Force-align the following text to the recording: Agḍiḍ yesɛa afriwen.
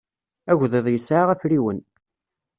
Agḍiḍ 0.51 0.85
yesɛa 0.89 1.23
afriwen. 1.33 1.79